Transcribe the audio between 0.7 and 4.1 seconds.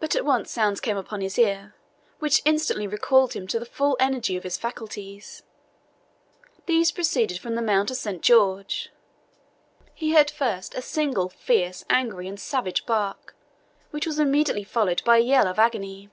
came upon his ear which instantly recalled him to the full